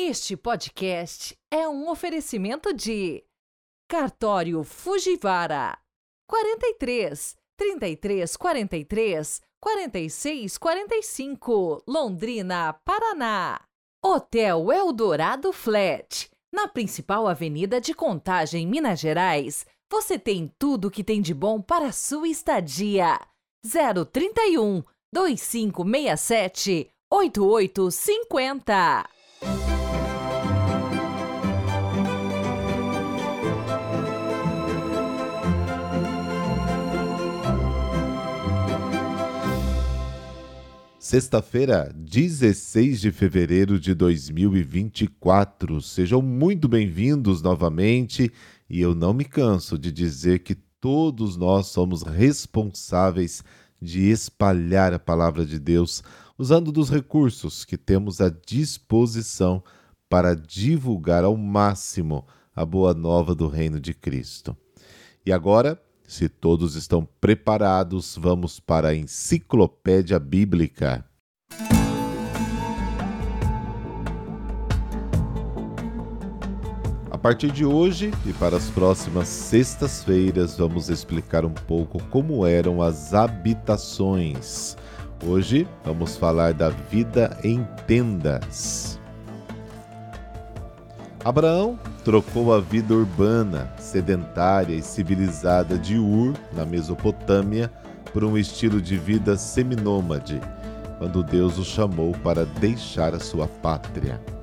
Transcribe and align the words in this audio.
Este 0.00 0.36
podcast 0.36 1.36
é 1.50 1.68
um 1.68 1.90
oferecimento 1.90 2.72
de 2.72 3.24
Cartório 3.90 4.62
Fujivara 4.62 5.76
43 6.30 7.36
33 7.56 8.36
43 8.36 9.42
46 9.60 10.56
45 10.56 11.82
Londrina, 11.84 12.74
Paraná. 12.84 13.60
Hotel 14.00 14.70
Eldorado 14.70 15.52
Flat, 15.52 16.30
na 16.54 16.68
principal 16.68 17.26
avenida 17.26 17.80
de 17.80 17.92
Contagem, 17.92 18.68
Minas 18.68 19.00
Gerais. 19.00 19.66
Você 19.90 20.16
tem 20.16 20.54
tudo 20.60 20.92
que 20.92 21.02
tem 21.02 21.20
de 21.20 21.34
bom 21.34 21.60
para 21.60 21.86
a 21.86 21.92
sua 21.92 22.28
estadia. 22.28 23.18
031 23.66 24.84
2567 25.12 26.88
8850. 27.10 29.17
Sexta-feira, 41.08 41.90
16 41.96 43.00
de 43.00 43.10
fevereiro 43.10 43.80
de 43.80 43.94
2024. 43.94 45.80
Sejam 45.80 46.20
muito 46.20 46.68
bem-vindos 46.68 47.40
novamente 47.40 48.30
e 48.68 48.78
eu 48.78 48.94
não 48.94 49.14
me 49.14 49.24
canso 49.24 49.78
de 49.78 49.90
dizer 49.90 50.40
que 50.40 50.54
todos 50.54 51.34
nós 51.34 51.68
somos 51.68 52.02
responsáveis 52.02 53.42
de 53.80 54.10
espalhar 54.10 54.92
a 54.92 54.98
palavra 54.98 55.46
de 55.46 55.58
Deus 55.58 56.02
usando 56.36 56.70
dos 56.70 56.90
recursos 56.90 57.64
que 57.64 57.78
temos 57.78 58.20
à 58.20 58.28
disposição 58.28 59.64
para 60.10 60.34
divulgar 60.34 61.24
ao 61.24 61.38
máximo 61.38 62.26
a 62.54 62.66
boa 62.66 62.92
nova 62.92 63.34
do 63.34 63.48
reino 63.48 63.80
de 63.80 63.94
Cristo. 63.94 64.54
E 65.24 65.32
agora, 65.32 65.80
se 66.08 66.26
todos 66.26 66.74
estão 66.74 67.06
preparados, 67.20 68.16
vamos 68.18 68.58
para 68.58 68.88
a 68.88 68.94
Enciclopédia 68.94 70.18
Bíblica. 70.18 71.04
A 77.18 77.20
partir 77.20 77.50
de 77.50 77.64
hoje 77.64 78.12
e 78.24 78.32
para 78.32 78.56
as 78.56 78.70
próximas 78.70 79.26
sextas-feiras, 79.26 80.56
vamos 80.56 80.88
explicar 80.88 81.44
um 81.44 81.50
pouco 81.50 82.00
como 82.10 82.46
eram 82.46 82.80
as 82.80 83.12
habitações. 83.12 84.76
Hoje 85.26 85.66
vamos 85.84 86.16
falar 86.16 86.54
da 86.54 86.68
vida 86.68 87.36
em 87.42 87.66
tendas. 87.88 89.00
Abraão 91.24 91.76
trocou 92.04 92.54
a 92.54 92.60
vida 92.60 92.94
urbana, 92.94 93.68
sedentária 93.80 94.76
e 94.76 94.80
civilizada 94.80 95.76
de 95.76 95.98
Ur, 95.98 96.34
na 96.52 96.64
Mesopotâmia, 96.64 97.68
por 98.12 98.22
um 98.22 98.38
estilo 98.38 98.80
de 98.80 98.96
vida 98.96 99.36
seminômade, 99.36 100.40
quando 100.98 101.24
Deus 101.24 101.58
o 101.58 101.64
chamou 101.64 102.12
para 102.22 102.46
deixar 102.46 103.12
a 103.12 103.18
sua 103.18 103.48
pátria. 103.48 104.37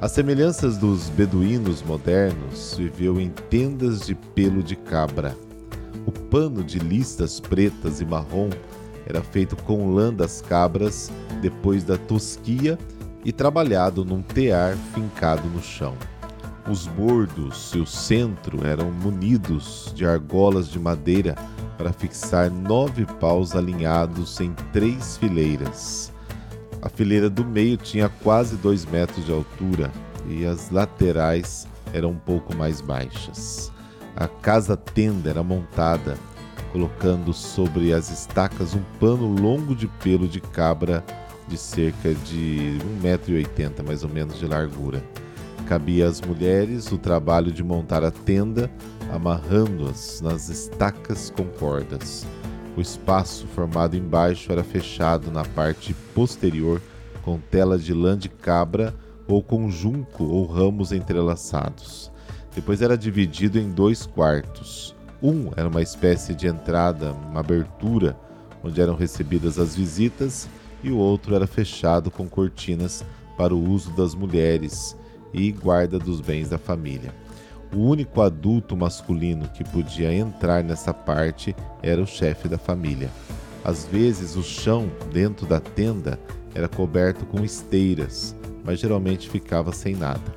As 0.00 0.12
semelhanças 0.12 0.78
dos 0.78 1.10
beduínos 1.10 1.82
modernos, 1.82 2.74
viveu 2.74 3.20
em 3.20 3.28
tendas 3.50 4.06
de 4.06 4.14
pelo 4.14 4.62
de 4.62 4.74
cabra. 4.74 5.36
O 6.06 6.10
pano 6.10 6.64
de 6.64 6.78
listas 6.78 7.38
pretas 7.38 8.00
e 8.00 8.06
marrom 8.06 8.48
era 9.04 9.20
feito 9.22 9.54
com 9.56 9.92
lã 9.92 10.10
das 10.10 10.40
cabras 10.40 11.10
depois 11.42 11.84
da 11.84 11.98
tosquia 11.98 12.78
e 13.26 13.30
trabalhado 13.30 14.02
num 14.02 14.22
tear 14.22 14.74
fincado 14.94 15.46
no 15.50 15.62
chão. 15.62 15.94
Os 16.66 16.86
bordos 16.86 17.72
e 17.74 17.78
o 17.78 17.86
centro 17.86 18.66
eram 18.66 18.90
munidos 18.90 19.92
de 19.94 20.06
argolas 20.06 20.68
de 20.68 20.78
madeira 20.78 21.34
para 21.76 21.92
fixar 21.92 22.50
nove 22.50 23.04
paus 23.04 23.54
alinhados 23.54 24.40
em 24.40 24.54
três 24.72 25.18
fileiras. 25.18 26.09
A 26.82 26.88
fileira 26.88 27.28
do 27.28 27.44
meio 27.44 27.76
tinha 27.76 28.08
quase 28.08 28.56
dois 28.56 28.86
metros 28.86 29.24
de 29.24 29.32
altura 29.32 29.90
e 30.26 30.46
as 30.46 30.70
laterais 30.70 31.66
eram 31.92 32.10
um 32.10 32.16
pouco 32.16 32.56
mais 32.56 32.80
baixas. 32.80 33.70
A 34.16 34.26
casa-tenda 34.26 35.30
era 35.30 35.42
montada, 35.42 36.16
colocando 36.72 37.32
sobre 37.32 37.92
as 37.92 38.10
estacas 38.10 38.74
um 38.74 38.82
pano 38.98 39.26
longo 39.26 39.74
de 39.74 39.86
pelo 39.86 40.26
de 40.26 40.40
cabra 40.40 41.04
de 41.48 41.58
cerca 41.58 42.14
de 42.14 42.78
1,80m 43.02 43.84
mais 43.84 44.02
ou 44.02 44.08
menos 44.08 44.38
de 44.38 44.46
largura. 44.46 45.02
Cabia 45.66 46.06
às 46.06 46.20
mulheres 46.20 46.90
o 46.90 46.98
trabalho 46.98 47.52
de 47.52 47.62
montar 47.62 48.02
a 48.02 48.10
tenda, 48.10 48.70
amarrando-as 49.12 50.20
nas 50.20 50.48
estacas 50.48 51.30
com 51.30 51.44
cordas. 51.44 52.26
O 52.76 52.80
espaço 52.80 53.46
formado 53.48 53.96
embaixo 53.96 54.52
era 54.52 54.62
fechado 54.62 55.30
na 55.30 55.44
parte 55.44 55.94
posterior 56.14 56.80
com 57.22 57.38
tela 57.38 57.78
de 57.78 57.92
lã 57.92 58.16
de 58.16 58.28
cabra 58.28 58.94
ou 59.26 59.42
com 59.42 59.70
junco 59.70 60.24
ou 60.24 60.46
ramos 60.46 60.92
entrelaçados. 60.92 62.10
Depois 62.54 62.82
era 62.82 62.96
dividido 62.96 63.58
em 63.58 63.70
dois 63.70 64.06
quartos. 64.06 64.94
Um 65.22 65.50
era 65.56 65.68
uma 65.68 65.82
espécie 65.82 66.34
de 66.34 66.46
entrada, 66.46 67.12
uma 67.12 67.40
abertura, 67.40 68.16
onde 68.62 68.80
eram 68.80 68.94
recebidas 68.94 69.58
as 69.58 69.76
visitas, 69.76 70.48
e 70.82 70.90
o 70.90 70.96
outro 70.96 71.34
era 71.34 71.46
fechado 71.46 72.10
com 72.10 72.26
cortinas 72.26 73.04
para 73.36 73.54
o 73.54 73.70
uso 73.70 73.90
das 73.92 74.14
mulheres, 74.14 74.96
e 75.32 75.52
guarda 75.52 75.98
dos 75.98 76.20
bens 76.20 76.48
da 76.48 76.58
família. 76.58 77.14
O 77.72 77.78
único 77.78 78.20
adulto 78.20 78.76
masculino 78.76 79.48
que 79.48 79.62
podia 79.62 80.12
entrar 80.12 80.64
nessa 80.64 80.92
parte 80.92 81.54
era 81.82 82.02
o 82.02 82.06
chefe 82.06 82.48
da 82.48 82.58
família. 82.58 83.08
Às 83.64 83.84
vezes, 83.84 84.34
o 84.34 84.42
chão 84.42 84.90
dentro 85.12 85.46
da 85.46 85.60
tenda 85.60 86.18
era 86.52 86.68
coberto 86.68 87.24
com 87.26 87.44
esteiras, 87.44 88.34
mas 88.64 88.80
geralmente 88.80 89.28
ficava 89.28 89.72
sem 89.72 89.94
nada. 89.94 90.34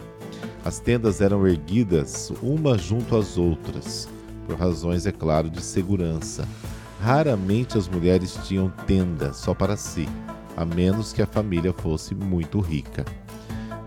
As 0.64 0.80
tendas 0.80 1.22
eram 1.22 1.46
erguidas 1.48 2.32
uma 2.42 2.78
junto 2.78 3.18
às 3.18 3.38
outras, 3.38 4.08
por 4.46 4.56
razões, 4.56 5.08
é 5.08 5.12
claro, 5.12 5.50
de 5.50 5.62
segurança. 5.62 6.48
Raramente 7.02 7.78
as 7.78 7.88
mulheres 7.88 8.38
tinham 8.44 8.70
tenda 8.86 9.34
só 9.34 9.54
para 9.54 9.76
si, 9.76 10.08
a 10.56 10.64
menos 10.64 11.12
que 11.12 11.22
a 11.22 11.28
família 11.28 11.74
fosse 11.74 12.14
muito 12.14 12.60
rica. 12.60 13.04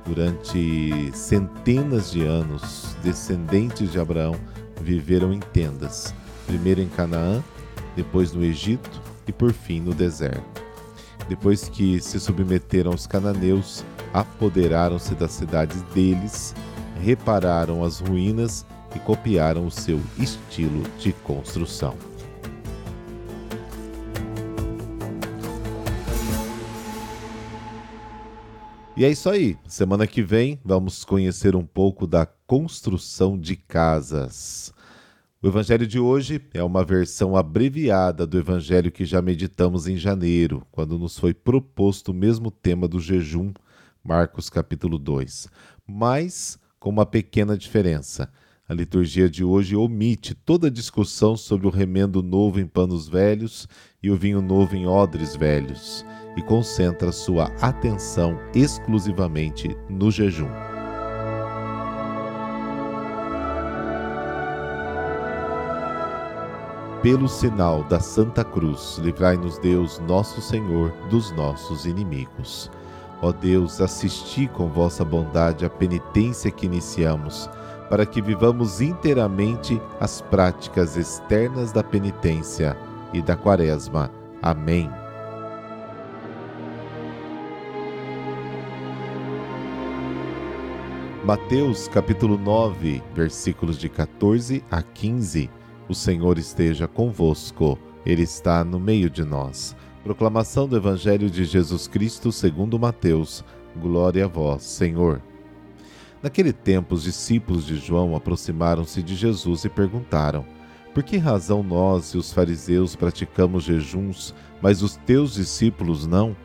Durante 0.04 1.10
centenas 1.14 2.10
de 2.10 2.24
anos, 2.24 2.95
descendentes 3.06 3.92
de 3.92 4.00
Abraão 4.00 4.34
viveram 4.82 5.32
em 5.32 5.38
tendas, 5.38 6.12
primeiro 6.44 6.80
em 6.80 6.88
Canaã, 6.88 7.42
depois 7.94 8.32
no 8.32 8.42
Egito 8.42 9.00
e 9.28 9.32
por 9.32 9.52
fim 9.52 9.80
no 9.80 9.94
deserto. 9.94 10.62
Depois 11.28 11.68
que 11.68 12.00
se 12.00 12.18
submeteram 12.18 12.90
aos 12.90 13.06
cananeus, 13.06 13.84
apoderaram-se 14.12 15.14
das 15.14 15.30
cidades 15.30 15.82
deles, 15.94 16.52
repararam 17.00 17.84
as 17.84 18.00
ruínas 18.00 18.66
e 18.94 18.98
copiaram 18.98 19.66
o 19.66 19.70
seu 19.70 20.00
estilo 20.18 20.82
de 20.98 21.12
construção. 21.12 21.94
E 28.96 29.04
é 29.04 29.10
isso 29.10 29.28
aí. 29.28 29.58
Semana 29.68 30.06
que 30.06 30.22
vem 30.22 30.58
vamos 30.64 31.04
conhecer 31.04 31.54
um 31.54 31.66
pouco 31.66 32.06
da 32.06 32.24
construção 32.24 33.38
de 33.38 33.54
casas. 33.54 34.72
O 35.42 35.48
evangelho 35.48 35.86
de 35.86 35.98
hoje 35.98 36.40
é 36.54 36.62
uma 36.62 36.82
versão 36.82 37.36
abreviada 37.36 38.26
do 38.26 38.38
evangelho 38.38 38.90
que 38.90 39.04
já 39.04 39.20
meditamos 39.20 39.86
em 39.86 39.98
janeiro, 39.98 40.66
quando 40.72 40.98
nos 40.98 41.18
foi 41.18 41.34
proposto 41.34 42.08
o 42.08 42.14
mesmo 42.14 42.50
tema 42.50 42.88
do 42.88 42.98
jejum, 42.98 43.52
Marcos 44.02 44.48
capítulo 44.48 44.98
2, 44.98 45.46
mas 45.86 46.58
com 46.80 46.88
uma 46.88 47.04
pequena 47.04 47.54
diferença. 47.54 48.32
A 48.68 48.74
liturgia 48.74 49.30
de 49.30 49.44
hoje 49.44 49.76
omite 49.76 50.34
toda 50.34 50.68
discussão 50.68 51.36
sobre 51.36 51.68
o 51.68 51.70
remendo 51.70 52.20
novo 52.20 52.58
em 52.58 52.66
panos 52.66 53.06
velhos 53.06 53.68
e 54.02 54.10
o 54.10 54.16
vinho 54.16 54.42
novo 54.42 54.74
em 54.74 54.88
odres 54.88 55.36
velhos 55.36 56.04
e 56.36 56.42
concentra 56.42 57.12
sua 57.12 57.44
atenção 57.60 58.36
exclusivamente 58.52 59.68
no 59.88 60.10
jejum. 60.10 60.50
Pelo 67.00 67.28
sinal 67.28 67.84
da 67.84 68.00
Santa 68.00 68.42
Cruz, 68.42 68.98
livrai-nos 69.00 69.58
Deus, 69.58 70.00
nosso 70.08 70.40
Senhor, 70.42 70.90
dos 71.08 71.30
nossos 71.30 71.86
inimigos. 71.86 72.68
Ó 73.22 73.30
Deus, 73.30 73.80
assisti 73.80 74.48
com 74.48 74.68
vossa 74.68 75.04
bondade 75.04 75.64
a 75.64 75.70
penitência 75.70 76.50
que 76.50 76.66
iniciamos, 76.66 77.48
para 77.88 78.04
que 78.04 78.20
vivamos 78.20 78.80
inteiramente 78.80 79.80
as 80.00 80.20
práticas 80.20 80.96
externas 80.96 81.72
da 81.72 81.82
penitência 81.82 82.76
e 83.12 83.22
da 83.22 83.36
Quaresma. 83.36 84.10
Amém. 84.42 84.90
Mateus 91.24 91.88
capítulo 91.88 92.38
9, 92.38 93.02
versículos 93.12 93.78
de 93.78 93.88
14 93.88 94.62
a 94.70 94.80
15. 94.80 95.50
O 95.88 95.94
Senhor 95.94 96.38
esteja 96.38 96.86
convosco, 96.86 97.76
Ele 98.04 98.22
está 98.22 98.64
no 98.64 98.78
meio 98.78 99.10
de 99.10 99.24
nós. 99.24 99.74
Proclamação 100.04 100.68
do 100.68 100.76
Evangelho 100.76 101.28
de 101.28 101.44
Jesus 101.44 101.88
Cristo 101.88 102.30
segundo 102.30 102.78
Mateus. 102.78 103.44
Glória 103.76 104.24
a 104.24 104.28
vós, 104.28 104.62
Senhor. 104.62 105.20
Naquele 106.22 106.52
tempo, 106.52 106.94
os 106.94 107.02
discípulos 107.04 107.66
de 107.66 107.76
João 107.76 108.16
aproximaram-se 108.16 109.02
de 109.02 109.14
Jesus 109.14 109.64
e 109.64 109.68
perguntaram: 109.68 110.44
Por 110.94 111.02
que 111.02 111.16
razão 111.16 111.62
nós 111.62 112.14
e 112.14 112.18
os 112.18 112.32
fariseus 112.32 112.96
praticamos 112.96 113.64
jejuns, 113.64 114.34
mas 114.60 114.82
os 114.82 114.96
teus 114.96 115.34
discípulos 115.34 116.06
não? 116.06 116.36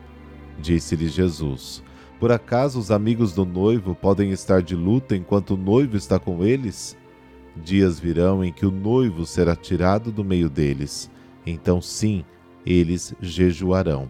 Disse-lhe 0.58 1.08
Jesus: 1.08 1.82
por 2.22 2.30
acaso 2.30 2.78
os 2.78 2.92
amigos 2.92 3.32
do 3.32 3.44
noivo 3.44 3.96
podem 3.96 4.30
estar 4.30 4.62
de 4.62 4.76
luta 4.76 5.16
enquanto 5.16 5.54
o 5.54 5.56
noivo 5.56 5.96
está 5.96 6.20
com 6.20 6.44
eles? 6.44 6.96
Dias 7.56 7.98
virão 7.98 8.44
em 8.44 8.52
que 8.52 8.64
o 8.64 8.70
noivo 8.70 9.26
será 9.26 9.56
tirado 9.56 10.12
do 10.12 10.22
meio 10.22 10.48
deles. 10.48 11.10
Então, 11.44 11.82
sim, 11.82 12.24
eles 12.64 13.12
jejuarão. 13.20 14.08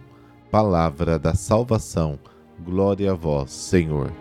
Palavra 0.51 1.17
da 1.17 1.33
salvação. 1.33 2.19
Glória 2.63 3.13
a 3.13 3.15
vós, 3.15 3.49
Senhor. 3.49 4.11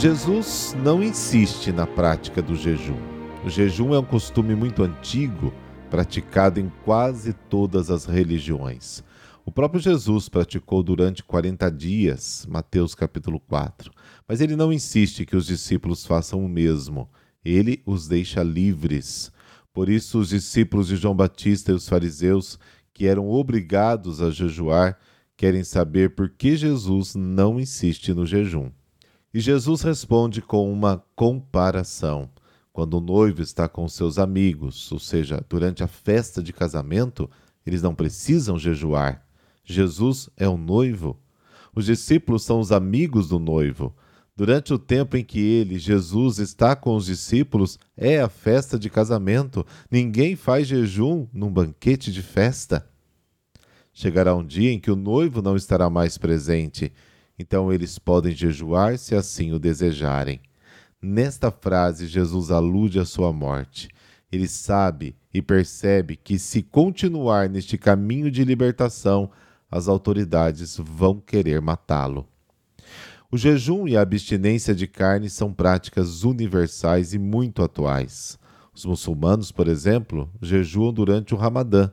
Jesus 0.00 0.74
não 0.82 1.02
insiste 1.02 1.70
na 1.70 1.86
prática 1.86 2.40
do 2.40 2.56
jejum. 2.56 2.96
O 3.44 3.50
jejum 3.50 3.92
é 3.92 3.98
um 3.98 4.04
costume 4.04 4.54
muito 4.54 4.82
antigo 4.82 5.52
praticado 5.90 6.58
em 6.58 6.72
quase 6.86 7.34
todas 7.34 7.90
as 7.90 8.06
religiões. 8.06 9.04
O 9.44 9.52
próprio 9.52 9.78
Jesus 9.78 10.26
praticou 10.26 10.82
durante 10.82 11.22
40 11.22 11.70
dias, 11.70 12.46
Mateus 12.48 12.94
capítulo 12.94 13.38
4. 13.40 13.92
Mas 14.26 14.40
ele 14.40 14.56
não 14.56 14.72
insiste 14.72 15.26
que 15.26 15.36
os 15.36 15.44
discípulos 15.44 16.06
façam 16.06 16.42
o 16.42 16.48
mesmo. 16.48 17.06
Ele 17.44 17.82
os 17.84 18.08
deixa 18.08 18.42
livres. 18.42 19.30
Por 19.70 19.90
isso, 19.90 20.18
os 20.18 20.30
discípulos 20.30 20.88
de 20.88 20.96
João 20.96 21.14
Batista 21.14 21.72
e 21.72 21.74
os 21.74 21.86
fariseus, 21.86 22.58
que 22.94 23.06
eram 23.06 23.28
obrigados 23.28 24.22
a 24.22 24.30
jejuar, 24.30 24.98
querem 25.36 25.62
saber 25.62 26.14
por 26.14 26.30
que 26.30 26.56
Jesus 26.56 27.14
não 27.14 27.60
insiste 27.60 28.14
no 28.14 28.24
jejum. 28.24 28.70
E 29.32 29.38
Jesus 29.38 29.82
responde 29.82 30.42
com 30.42 30.72
uma 30.72 31.04
comparação. 31.14 32.28
Quando 32.72 32.94
o 32.94 33.00
noivo 33.00 33.42
está 33.42 33.68
com 33.68 33.86
seus 33.88 34.18
amigos, 34.18 34.90
ou 34.90 34.98
seja, 34.98 35.44
durante 35.48 35.84
a 35.84 35.86
festa 35.86 36.42
de 36.42 36.52
casamento, 36.52 37.30
eles 37.64 37.82
não 37.82 37.94
precisam 37.94 38.58
jejuar. 38.58 39.24
Jesus 39.64 40.28
é 40.36 40.48
o 40.48 40.56
noivo. 40.56 41.16
Os 41.74 41.86
discípulos 41.86 42.42
são 42.42 42.58
os 42.58 42.72
amigos 42.72 43.28
do 43.28 43.38
noivo. 43.38 43.94
Durante 44.36 44.72
o 44.72 44.78
tempo 44.78 45.16
em 45.16 45.24
que 45.24 45.38
ele, 45.38 45.78
Jesus, 45.78 46.38
está 46.38 46.74
com 46.74 46.96
os 46.96 47.06
discípulos, 47.06 47.78
é 47.96 48.20
a 48.20 48.28
festa 48.28 48.78
de 48.78 48.88
casamento. 48.88 49.66
Ninguém 49.90 50.34
faz 50.34 50.66
jejum 50.66 51.26
num 51.32 51.52
banquete 51.52 52.10
de 52.10 52.22
festa. 52.22 52.88
Chegará 53.92 54.34
um 54.34 54.44
dia 54.44 54.72
em 54.72 54.80
que 54.80 54.90
o 54.90 54.96
noivo 54.96 55.42
não 55.42 55.56
estará 55.56 55.90
mais 55.90 56.16
presente, 56.16 56.92
então 57.40 57.72
eles 57.72 57.98
podem 57.98 58.34
jejuar 58.34 58.98
se 58.98 59.14
assim 59.14 59.50
o 59.50 59.58
desejarem. 59.58 60.42
Nesta 61.00 61.50
frase, 61.50 62.06
Jesus 62.06 62.50
alude 62.50 63.00
à 63.00 63.06
sua 63.06 63.32
morte. 63.32 63.88
Ele 64.30 64.46
sabe 64.46 65.16
e 65.32 65.40
percebe 65.40 66.16
que, 66.16 66.38
se 66.38 66.62
continuar 66.62 67.48
neste 67.48 67.78
caminho 67.78 68.30
de 68.30 68.44
libertação, 68.44 69.30
as 69.70 69.88
autoridades 69.88 70.76
vão 70.76 71.18
querer 71.18 71.62
matá-lo. 71.62 72.28
O 73.32 73.38
jejum 73.38 73.88
e 73.88 73.96
a 73.96 74.02
abstinência 74.02 74.74
de 74.74 74.86
carne 74.86 75.30
são 75.30 75.50
práticas 75.50 76.24
universais 76.24 77.14
e 77.14 77.18
muito 77.18 77.62
atuais. 77.62 78.38
Os 78.74 78.84
muçulmanos, 78.84 79.50
por 79.50 79.66
exemplo, 79.66 80.30
jejuam 80.42 80.92
durante 80.92 81.32
o 81.32 81.38
Ramadã, 81.38 81.90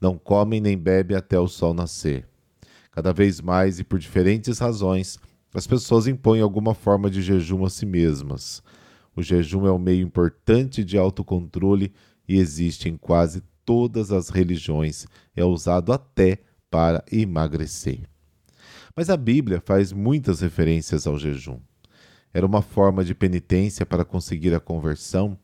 não 0.00 0.16
comem 0.16 0.58
nem 0.58 0.78
bebem 0.78 1.18
até 1.18 1.38
o 1.38 1.48
sol 1.48 1.74
nascer. 1.74 2.26
Cada 2.96 3.12
vez 3.12 3.42
mais 3.42 3.78
e 3.78 3.84
por 3.84 3.98
diferentes 3.98 4.58
razões, 4.58 5.18
as 5.52 5.66
pessoas 5.66 6.06
impõem 6.06 6.40
alguma 6.40 6.72
forma 6.72 7.10
de 7.10 7.20
jejum 7.20 7.62
a 7.66 7.68
si 7.68 7.84
mesmas. 7.84 8.62
O 9.14 9.22
jejum 9.22 9.66
é 9.66 9.70
um 9.70 9.78
meio 9.78 10.02
importante 10.02 10.82
de 10.82 10.96
autocontrole 10.96 11.92
e 12.26 12.38
existe 12.38 12.88
em 12.88 12.96
quase 12.96 13.42
todas 13.66 14.10
as 14.10 14.30
religiões. 14.30 15.06
É 15.36 15.44
usado 15.44 15.92
até 15.92 16.38
para 16.70 17.04
emagrecer. 17.12 18.08
Mas 18.96 19.10
a 19.10 19.16
Bíblia 19.18 19.60
faz 19.60 19.92
muitas 19.92 20.40
referências 20.40 21.06
ao 21.06 21.18
jejum. 21.18 21.60
Era 22.32 22.46
uma 22.46 22.62
forma 22.62 23.04
de 23.04 23.14
penitência 23.14 23.84
para 23.84 24.06
conseguir 24.06 24.54
a 24.54 24.60
conversão. 24.60 25.38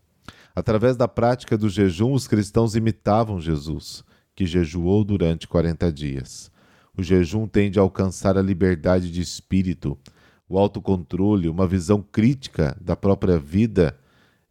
Através 0.57 0.97
da 0.97 1.07
prática 1.07 1.59
do 1.59 1.69
jejum, 1.69 2.15
os 2.15 2.27
cristãos 2.27 2.75
imitavam 2.75 3.39
Jesus, 3.39 4.03
que 4.35 4.47
jejuou 4.47 5.05
durante 5.05 5.47
40 5.47 5.93
dias. 5.93 6.51
O 6.97 7.03
jejum 7.03 7.47
tende 7.47 7.79
a 7.79 7.83
alcançar 7.83 8.37
a 8.37 8.43
liberdade 8.43 9.11
de 9.11 9.23
espírito, 9.23 9.97
o 10.47 10.59
autocontrole, 10.59 11.49
uma 11.49 11.67
visão 11.67 12.03
crítica 12.03 12.77
da 12.79 12.95
própria 12.95 13.39
vida. 13.39 13.99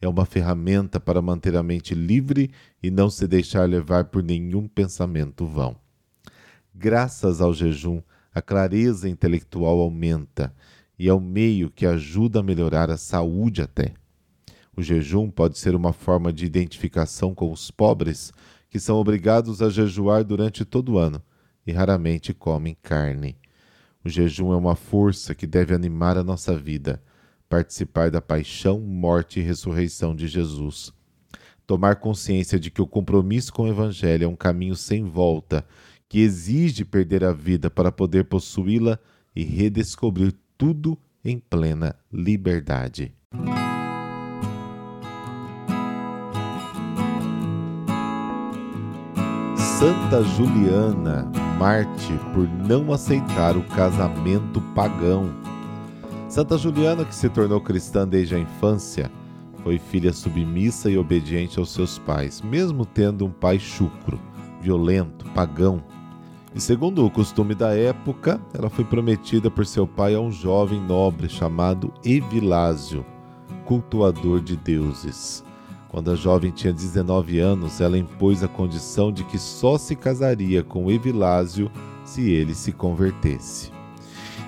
É 0.01 0.07
uma 0.07 0.25
ferramenta 0.25 0.99
para 0.99 1.21
manter 1.21 1.55
a 1.55 1.61
mente 1.61 1.93
livre 1.93 2.49
e 2.81 2.89
não 2.89 3.11
se 3.11 3.27
deixar 3.27 3.69
levar 3.69 4.05
por 4.05 4.23
nenhum 4.23 4.67
pensamento 4.67 5.45
vão. 5.45 5.75
Graças 6.73 7.41
ao 7.41 7.53
jejum, 7.53 8.01
a 8.33 8.41
clareza 8.41 9.07
intelectual 9.07 9.79
aumenta 9.79 10.51
e 10.97 11.07
é 11.07 11.13
o 11.13 11.19
meio 11.19 11.69
que 11.69 11.85
ajuda 11.85 12.39
a 12.39 12.43
melhorar 12.43 12.89
a 12.89 12.97
saúde 12.97 13.61
até. 13.61 13.93
O 14.75 14.81
jejum 14.81 15.29
pode 15.29 15.59
ser 15.59 15.75
uma 15.75 15.93
forma 15.93 16.33
de 16.33 16.43
identificação 16.43 17.35
com 17.35 17.51
os 17.51 17.69
pobres, 17.69 18.33
que 18.67 18.79
são 18.79 18.97
obrigados 18.97 19.61
a 19.61 19.69
jejuar 19.69 20.23
durante 20.23 20.65
todo 20.65 20.93
o 20.93 20.97
ano 20.97 21.21
e 21.65 21.71
raramente 21.71 22.33
comem 22.33 22.75
carne. 22.81 23.37
O 24.03 24.09
jejum 24.09 24.51
é 24.51 24.57
uma 24.57 24.75
força 24.75 25.35
que 25.35 25.45
deve 25.45 25.75
animar 25.75 26.17
a 26.17 26.23
nossa 26.23 26.57
vida, 26.57 27.01
participar 27.47 28.09
da 28.09 28.21
paixão, 28.21 28.79
morte 28.79 29.39
e 29.39 29.43
ressurreição 29.43 30.15
de 30.15 30.27
Jesus. 30.27 30.91
Tomar 31.67 31.97
consciência 31.97 32.59
de 32.59 32.71
que 32.71 32.81
o 32.81 32.87
compromisso 32.87 33.53
com 33.53 33.63
o 33.63 33.67
Evangelho 33.67 34.25
é 34.25 34.27
um 34.27 34.35
caminho 34.35 34.75
sem 34.75 35.03
volta, 35.03 35.65
que 36.09 36.19
exige 36.19 36.83
perder 36.83 37.23
a 37.23 37.31
vida 37.31 37.69
para 37.69 37.91
poder 37.91 38.25
possuí-la 38.25 38.99
e 39.35 39.43
redescobrir 39.43 40.33
tudo 40.57 40.97
em 41.23 41.39
plena 41.39 41.95
liberdade. 42.11 43.13
Santa 49.55 50.23
Juliana 50.23 51.40
Marte 51.61 52.11
por 52.33 52.49
não 52.67 52.91
aceitar 52.91 53.55
o 53.55 53.61
casamento 53.61 54.59
pagão. 54.73 55.31
Santa 56.27 56.57
Juliana, 56.57 57.05
que 57.05 57.13
se 57.13 57.29
tornou 57.29 57.61
cristã 57.61 58.07
desde 58.07 58.33
a 58.33 58.39
infância, 58.39 59.11
foi 59.61 59.77
filha 59.77 60.11
submissa 60.11 60.89
e 60.89 60.97
obediente 60.97 61.59
aos 61.59 61.69
seus 61.69 61.99
pais, 61.99 62.41
mesmo 62.41 62.83
tendo 62.83 63.27
um 63.27 63.29
pai 63.29 63.59
chucro, 63.59 64.19
violento, 64.59 65.23
pagão. 65.35 65.83
E 66.55 66.59
segundo 66.59 67.05
o 67.05 67.11
costume 67.11 67.53
da 67.53 67.75
época, 67.77 68.41
ela 68.55 68.67
foi 68.67 68.83
prometida 68.83 69.51
por 69.51 69.63
seu 69.63 69.85
pai 69.85 70.15
a 70.15 70.19
um 70.19 70.31
jovem 70.31 70.81
nobre 70.81 71.29
chamado 71.29 71.93
Evilásio, 72.03 73.05
cultuador 73.65 74.41
de 74.41 74.55
deuses. 74.55 75.43
Quando 75.91 76.09
a 76.09 76.15
jovem 76.15 76.51
tinha 76.51 76.71
19 76.71 77.39
anos, 77.39 77.81
ela 77.81 77.97
impôs 77.97 78.41
a 78.41 78.47
condição 78.47 79.11
de 79.11 79.25
que 79.25 79.37
só 79.37 79.77
se 79.77 79.93
casaria 79.93 80.63
com 80.63 80.89
Evilásio 80.89 81.69
se 82.05 82.31
ele 82.31 82.55
se 82.55 82.71
convertesse. 82.71 83.73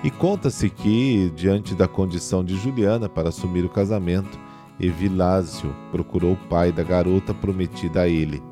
E 0.02 0.10
conta-se 0.10 0.70
que, 0.70 1.30
diante 1.36 1.74
da 1.74 1.86
condição 1.86 2.42
de 2.42 2.56
Juliana 2.56 3.10
para 3.10 3.28
assumir 3.28 3.62
o 3.62 3.68
casamento, 3.68 4.38
Evilásio 4.80 5.70
procurou 5.92 6.32
o 6.32 6.48
pai 6.48 6.72
da 6.72 6.82
garota 6.82 7.34
prometida 7.34 8.00
a 8.00 8.08
ele. 8.08 8.42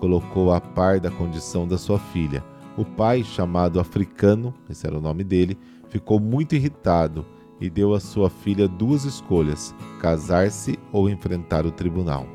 Colocou 0.00 0.52
a 0.52 0.60
par 0.60 0.98
da 0.98 1.12
condição 1.12 1.68
da 1.68 1.78
sua 1.78 2.00
filha. 2.00 2.44
O 2.76 2.84
pai, 2.84 3.22
chamado 3.22 3.78
Africano, 3.78 4.52
esse 4.68 4.84
era 4.84 4.98
o 4.98 5.00
nome 5.00 5.22
dele, 5.22 5.56
ficou 5.88 6.18
muito 6.18 6.56
irritado 6.56 7.24
e 7.60 7.68
deu 7.68 7.94
à 7.94 8.00
sua 8.00 8.30
filha 8.30 8.68
duas 8.68 9.04
escolhas: 9.04 9.74
casar-se 10.00 10.78
ou 10.92 11.08
enfrentar 11.08 11.66
o 11.66 11.70
tribunal. 11.70 12.26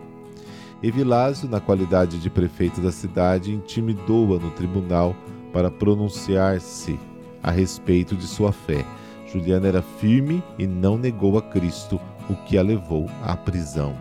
Evilásio, 0.82 1.48
na 1.48 1.62
qualidade 1.62 2.20
de 2.20 2.30
prefeito 2.30 2.82
da 2.82 2.92
cidade, 2.92 3.54
intimidou-a 3.54 4.38
no 4.38 4.52
tribunal 4.52 5.16
para 5.54 5.72
pronunciar-se 5.72 7.00
a 7.42 7.52
respeito 7.52 8.16
de 8.16 8.28
sua 8.28 8.52
fé. 8.52 8.86
Juliana 9.32 9.68
era 9.68 9.82
firme 9.82 10.44
e 10.60 10.68
não 10.68 10.98
negou 10.98 11.38
a 11.38 11.42
Cristo, 11.42 12.00
o 12.30 12.36
que 12.36 12.58
a 12.58 12.62
levou 12.62 13.10
à 13.22 13.36
prisão. 13.36 13.96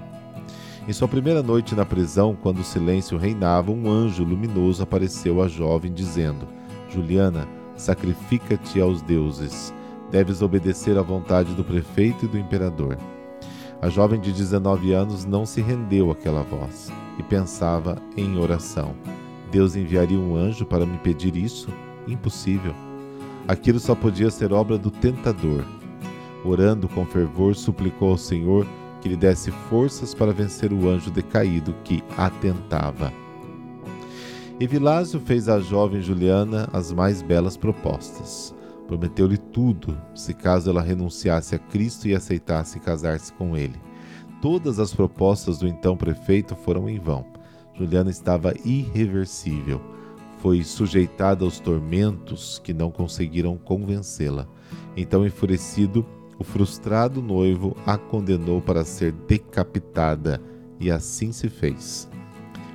Em 0.89 0.93
sua 0.93 1.07
primeira 1.07 1.43
noite 1.43 1.77
na 1.77 1.85
prisão, 1.85 2.37
quando 2.41 2.59
o 2.59 2.65
silêncio 2.65 3.17
reinava, 3.17 3.71
um 3.71 3.89
anjo 3.89 4.25
luminoso 4.25 4.83
apareceu 4.83 5.41
à 5.41 5.47
jovem, 5.47 5.93
dizendo: 5.93 6.49
Juliana, 6.91 7.47
sacrifica-te 7.77 8.81
aos 8.81 9.01
deuses. 9.01 9.73
Deves 10.13 10.43
obedecer 10.43 10.99
à 10.99 11.03
vontade 11.03 11.55
do 11.55 11.65
prefeito 11.65 12.27
e 12.27 12.29
do 12.29 12.39
imperador. 12.39 12.99
A 13.81 13.89
jovem 13.89 14.21
de 14.21 14.31
19 14.31 14.93
anos 14.93 15.25
não 15.25 15.47
se 15.47 15.63
rendeu 15.63 16.11
àquela 16.11 16.43
voz 16.43 16.93
e 17.19 17.23
pensava 17.23 17.97
em 18.15 18.39
oração. 18.39 18.95
Deus 19.51 19.75
enviaria 19.75 20.19
um 20.19 20.37
anjo 20.37 20.67
para 20.67 20.85
me 20.85 20.99
pedir 20.99 21.35
isso? 21.35 21.71
Impossível. 22.07 22.75
Aquilo 23.49 23.81
só 23.81 23.95
podia 23.95 24.31
ser 24.31 24.53
obra 24.53 24.77
do 24.77 24.91
tentador. 24.91 25.65
Orando 26.45 26.89
com 26.89 27.07
fervor, 27.07 27.55
suplicou 27.55 28.11
ao 28.11 28.19
Senhor 28.19 28.67
que 29.01 29.09
lhe 29.09 29.17
desse 29.17 29.51
forças 29.51 30.15
para 30.15 30.33
vencer 30.33 30.73
o 30.75 30.89
anjo 30.89 31.11
decaído 31.11 31.75
que 31.85 32.05
a 32.19 32.29
tentava. 32.29 33.11
E 34.61 34.67
Vilásio 34.67 35.19
fez 35.21 35.49
à 35.49 35.59
jovem 35.59 36.03
Juliana 36.03 36.69
as 36.71 36.93
mais 36.93 37.23
belas 37.23 37.57
propostas. 37.57 38.55
Prometeu-lhe 38.93 39.39
tudo, 39.39 39.99
se 40.15 40.35
caso 40.35 40.69
ela 40.69 40.83
renunciasse 40.83 41.55
a 41.55 41.59
Cristo 41.59 42.07
e 42.07 42.15
aceitasse 42.15 42.79
casar-se 42.79 43.33
com 43.33 43.57
ele. 43.57 43.81
Todas 44.43 44.79
as 44.79 44.93
propostas 44.93 45.61
do 45.61 45.67
então 45.67 45.97
prefeito 45.97 46.55
foram 46.55 46.91
em 46.91 46.99
vão. 46.99 47.25
Juliana 47.75 48.11
estava 48.11 48.53
irreversível. 48.67 49.81
Foi 50.43 50.63
sujeitada 50.63 51.43
aos 51.43 51.59
tormentos 51.59 52.59
que 52.63 52.75
não 52.75 52.91
conseguiram 52.91 53.57
convencê-la. 53.57 54.47
Então, 54.95 55.25
enfurecido, 55.25 56.05
o 56.39 56.45
frustrado 56.45 57.23
noivo 57.23 57.75
a 57.87 57.97
condenou 57.97 58.61
para 58.61 58.85
ser 58.85 59.13
decapitada, 59.13 60.39
e 60.79 60.91
assim 60.91 61.33
se 61.33 61.49
fez. 61.49 62.11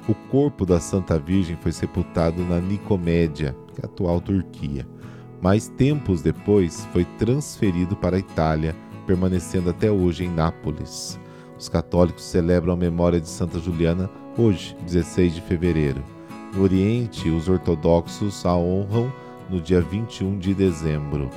O 0.10 0.16
corpo 0.32 0.66
da 0.66 0.80
Santa 0.80 1.20
Virgem 1.20 1.56
foi 1.58 1.72
sepultado 1.72 2.44
na 2.44 2.60
Nicomédia, 2.60 3.56
que 3.76 3.82
é 3.82 3.84
a 3.84 3.86
atual 3.86 4.20
Turquia. 4.20 4.97
Mas 5.42 5.68
tempos 5.68 6.22
depois 6.22 6.86
foi 6.92 7.06
transferido 7.18 7.96
para 7.96 8.18
a 8.18 8.20
Itália, 8.20 8.76
permanecendo 9.06 9.70
até 9.70 9.92
hoje 9.92 10.26
em 10.26 10.30
Nápoles. 10.30 11.20
Os 11.58 11.70
católicos 11.70 12.24
celebram 12.24 12.74
a 12.74 12.78
memória 12.78 13.20
de 13.20 13.28
Santa 13.28 13.60
Juliana 13.60 14.10
hoje, 14.38 14.76
16 14.86 15.36
de 15.36 15.42
fevereiro. 15.42 16.04
No 16.54 16.64
Oriente, 16.64 17.30
os 17.30 17.48
ortodoxos 17.48 18.46
a 18.46 18.56
honram 18.56 19.12
no 19.50 19.62
dia 19.62 19.82
21 19.82 20.38
de 20.38 20.54
dezembro. 20.54 21.30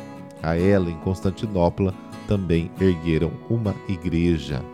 A 0.43 0.57
ela, 0.57 0.91
em 0.91 0.97
Constantinopla, 1.01 1.95
também 2.27 2.71
ergueram 2.81 3.33
uma 3.49 3.75
igreja. 3.89 4.65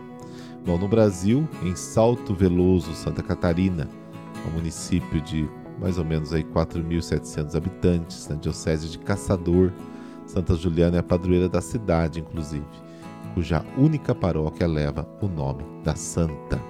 Bom, 0.65 0.77
no 0.77 0.87
Brasil, 0.87 1.47
em 1.63 1.75
Salto 1.75 2.33
Veloso, 2.33 2.93
Santa 2.93 3.23
Catarina, 3.23 3.87
um 4.45 4.51
município 4.51 5.21
de 5.21 5.47
mais 5.79 5.97
ou 5.97 6.05
menos 6.05 6.31
4.700 6.31 7.55
habitantes, 7.55 8.27
na 8.27 8.35
diocese 8.35 8.89
de 8.89 8.99
Caçador, 8.99 9.71
Santa 10.25 10.55
Juliana 10.55 10.97
é 10.97 10.99
a 10.99 11.03
padroeira 11.03 11.47
da 11.47 11.61
cidade, 11.61 12.19
inclusive, 12.19 12.65
cuja 13.33 13.63
única 13.77 14.13
paróquia 14.13 14.67
leva 14.67 15.07
o 15.21 15.27
nome 15.27 15.63
da 15.83 15.95
santa. 15.95 16.61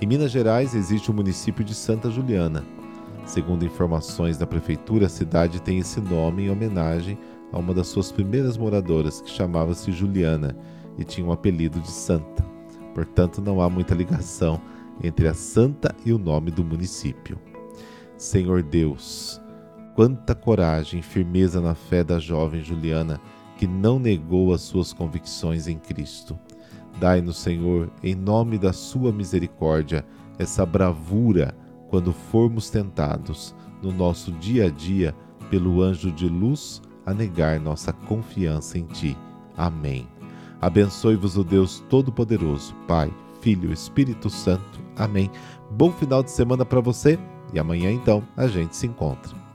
Em 0.00 0.06
Minas 0.06 0.30
Gerais 0.30 0.74
existe 0.74 1.10
o 1.10 1.14
município 1.14 1.64
de 1.64 1.74
Santa 1.74 2.10
Juliana. 2.10 2.62
Segundo 3.24 3.64
informações 3.64 4.38
da 4.38 4.46
prefeitura, 4.46 5.06
a 5.06 5.08
cidade 5.08 5.60
tem 5.60 5.78
esse 5.78 6.00
nome 6.00 6.44
em 6.44 6.50
homenagem 6.50 7.18
a 7.52 7.58
uma 7.58 7.74
das 7.74 7.88
suas 7.88 8.12
primeiras 8.12 8.56
moradoras, 8.56 9.20
que 9.20 9.30
chamava-se 9.30 9.90
Juliana 9.90 10.56
e 10.96 11.04
tinha 11.04 11.26
o 11.26 11.30
um 11.30 11.32
apelido 11.32 11.80
de 11.80 11.90
Santa. 11.90 12.44
Portanto, 12.94 13.42
não 13.42 13.60
há 13.60 13.68
muita 13.68 13.94
ligação 13.94 14.60
entre 15.02 15.26
a 15.26 15.34
santa 15.34 15.94
e 16.04 16.12
o 16.12 16.18
nome 16.18 16.50
do 16.50 16.64
município. 16.64 17.38
Senhor 18.16 18.62
Deus, 18.62 19.40
quanta 19.94 20.34
coragem 20.34 21.00
e 21.00 21.02
firmeza 21.02 21.60
na 21.60 21.74
fé 21.74 22.02
da 22.02 22.18
jovem 22.18 22.62
Juliana 22.62 23.20
que 23.58 23.66
não 23.66 23.98
negou 23.98 24.54
as 24.54 24.62
suas 24.62 24.92
convicções 24.92 25.68
em 25.68 25.78
Cristo. 25.78 26.38
Dai-nos, 26.98 27.36
Senhor, 27.36 27.90
em 28.02 28.14
nome 28.14 28.58
da 28.58 28.72
Sua 28.72 29.12
misericórdia, 29.12 30.04
essa 30.38 30.64
bravura 30.64 31.54
quando 31.88 32.12
formos 32.12 32.70
tentados 32.70 33.54
no 33.82 33.92
nosso 33.92 34.32
dia 34.32 34.66
a 34.66 34.70
dia 34.70 35.14
pelo 35.50 35.82
anjo 35.82 36.10
de 36.10 36.28
luz 36.28 36.80
a 37.04 37.12
negar 37.12 37.60
nossa 37.60 37.92
confiança 37.92 38.78
em 38.78 38.84
Ti. 38.84 39.16
Amém. 39.56 40.08
Abençoe-vos 40.60 41.36
o 41.36 41.44
Deus 41.44 41.84
Todo-Poderoso, 41.90 42.74
Pai, 42.88 43.12
Filho 43.42 43.70
e 43.70 43.74
Espírito 43.74 44.30
Santo. 44.30 44.80
Amém. 44.96 45.30
Bom 45.70 45.92
final 45.92 46.22
de 46.22 46.30
semana 46.30 46.64
para 46.64 46.80
você 46.80 47.18
e 47.56 47.58
amanhã 47.58 47.90
então 47.90 48.22
a 48.36 48.46
gente 48.46 48.76
se 48.76 48.86
encontra. 48.86 49.45